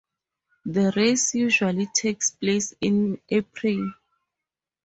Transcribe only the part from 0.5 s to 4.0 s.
The race usually takes place in April.